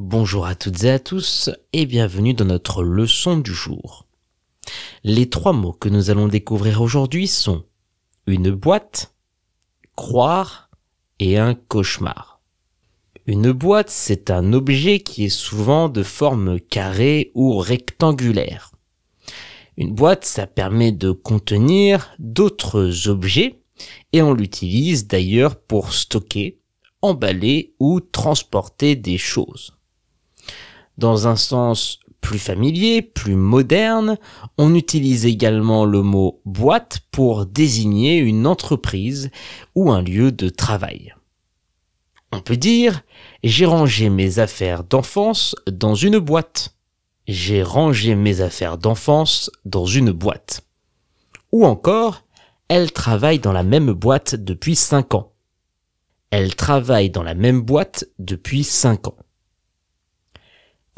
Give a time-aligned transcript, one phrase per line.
[0.00, 4.06] Bonjour à toutes et à tous et bienvenue dans notre leçon du jour.
[5.02, 7.64] Les trois mots que nous allons découvrir aujourd'hui sont
[8.28, 9.12] une boîte,
[9.96, 10.70] croire
[11.18, 12.40] et un cauchemar.
[13.26, 18.70] Une boîte, c'est un objet qui est souvent de forme carrée ou rectangulaire.
[19.76, 23.64] Une boîte, ça permet de contenir d'autres objets
[24.12, 26.60] et on l'utilise d'ailleurs pour stocker,
[27.02, 29.77] emballer ou transporter des choses.
[30.98, 34.18] Dans un sens plus familier, plus moderne,
[34.58, 39.30] on utilise également le mot boîte pour désigner une entreprise
[39.76, 41.14] ou un lieu de travail.
[42.32, 43.02] On peut dire
[43.44, 46.74] j'ai rangé mes affaires d'enfance dans une boîte.
[47.28, 50.62] J'ai rangé mes affaires d'enfance dans une boîte.
[51.52, 52.24] Ou encore,
[52.68, 55.32] elle travaille dans la même boîte depuis 5 ans.
[56.30, 59.16] Elle travaille dans la même boîte depuis 5 ans.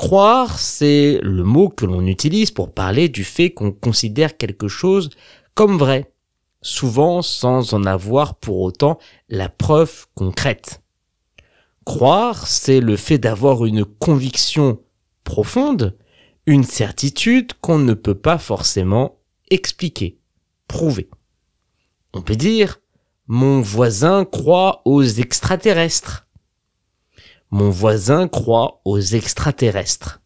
[0.00, 5.10] Croire, c'est le mot que l'on utilise pour parler du fait qu'on considère quelque chose
[5.54, 6.14] comme vrai,
[6.62, 10.80] souvent sans en avoir pour autant la preuve concrète.
[11.84, 14.80] Croire, c'est le fait d'avoir une conviction
[15.22, 15.98] profonde,
[16.46, 19.18] une certitude qu'on ne peut pas forcément
[19.50, 20.18] expliquer,
[20.66, 21.10] prouver.
[22.14, 22.80] On peut dire,
[23.26, 26.26] mon voisin croit aux extraterrestres.
[27.50, 30.20] Mon voisin croit aux extraterrestres.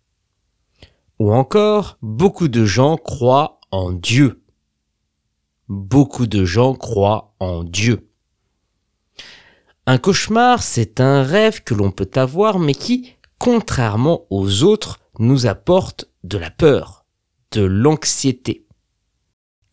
[1.19, 4.43] Ou encore, beaucoup de gens croient en Dieu.
[5.69, 8.11] Beaucoup de gens croient en Dieu.
[9.87, 15.47] Un cauchemar, c'est un rêve que l'on peut avoir, mais qui, contrairement aux autres, nous
[15.47, 17.05] apporte de la peur,
[17.53, 18.67] de l'anxiété.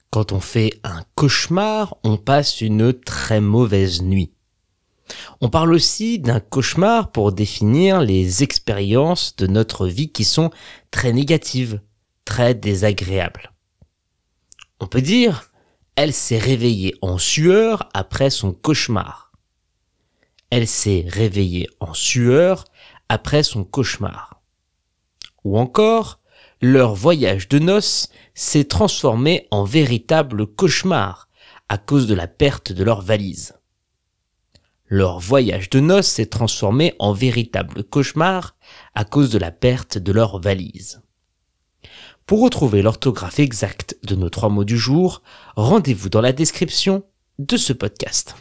[0.09, 4.33] Quand on fait un cauchemar, on passe une très mauvaise nuit.
[5.43, 10.51] On parle aussi d'un cauchemar pour définir les expériences de notre vie qui sont
[10.91, 11.81] très négatives,
[12.25, 13.51] très désagréables.
[14.79, 15.51] On peut dire,
[15.95, 19.31] elle s'est réveillée en sueur après son cauchemar.
[20.51, 22.65] Elle s'est réveillée en sueur
[23.09, 24.43] après son cauchemar.
[25.43, 26.19] Ou encore,
[26.61, 31.29] leur voyage de noces s'est transformé en véritable cauchemar
[31.67, 33.55] à cause de la perte de leur valise.
[34.93, 38.57] Leur voyage de noces s'est transformé en véritable cauchemar
[38.93, 41.01] à cause de la perte de leur valise.
[42.25, 45.21] Pour retrouver l'orthographe exacte de nos trois mots du jour,
[45.55, 47.05] rendez-vous dans la description
[47.39, 48.35] de ce podcast.